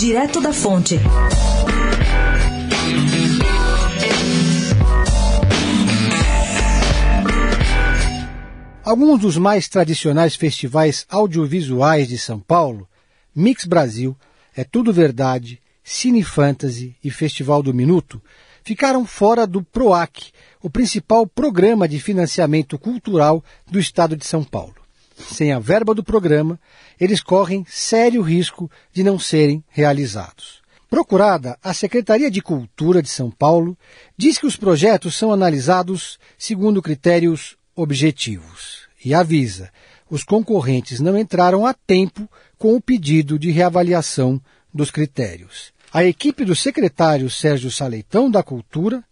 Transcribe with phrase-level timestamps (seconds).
[0.00, 0.98] Direto da Fonte.
[8.82, 12.88] Alguns dos mais tradicionais festivais audiovisuais de São Paulo,
[13.36, 14.16] Mix Brasil,
[14.56, 18.22] É Tudo Verdade, Cine Fantasy e Festival do Minuto,
[18.64, 20.32] ficaram fora do PROAC,
[20.62, 24.76] o principal programa de financiamento cultural do estado de São Paulo.
[25.28, 26.58] Sem a verba do programa,
[26.98, 30.60] eles correm sério risco de não serem realizados.
[30.88, 33.78] Procurada, a Secretaria de Cultura de São Paulo
[34.16, 39.70] diz que os projetos são analisados segundo critérios objetivos e avisa:
[40.10, 44.40] os concorrentes não entraram a tempo com o pedido de reavaliação
[44.74, 45.72] dos critérios.
[45.92, 49.04] A equipe do secretário Sérgio Saleitão da Cultura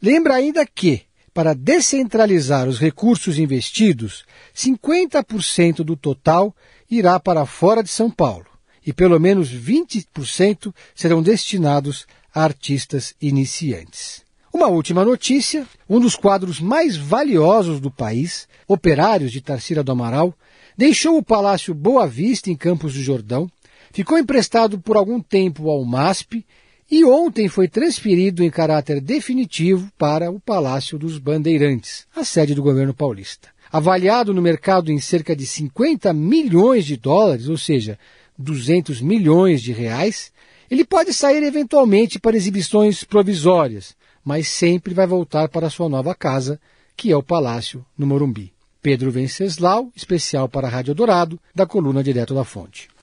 [0.00, 1.02] lembra ainda que,
[1.34, 4.24] para descentralizar os recursos investidos,
[4.54, 6.54] 50% do total
[6.88, 8.46] irá para fora de São Paulo
[8.86, 14.22] e pelo menos 20% serão destinados a artistas iniciantes.
[14.52, 20.32] Uma última notícia: um dos quadros mais valiosos do país, Operários de Tarsila do Amaral,
[20.76, 23.50] deixou o Palácio Boa Vista em Campos do Jordão,
[23.92, 26.46] ficou emprestado por algum tempo ao MASP
[26.90, 32.62] e ontem foi transferido em caráter definitivo para o Palácio dos Bandeirantes, a sede do
[32.62, 33.48] governo paulista.
[33.72, 37.98] Avaliado no mercado em cerca de 50 milhões de dólares, ou seja,
[38.38, 40.32] 200 milhões de reais,
[40.70, 46.60] ele pode sair eventualmente para exibições provisórias, mas sempre vai voltar para sua nova casa,
[46.96, 48.52] que é o Palácio no Morumbi.
[48.80, 52.93] Pedro Venceslau, especial para a Rádio Dourado, da coluna Direto da Fonte.